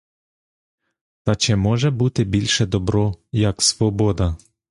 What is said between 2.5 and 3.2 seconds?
добро,